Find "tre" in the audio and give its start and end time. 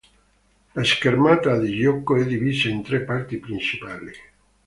2.81-3.01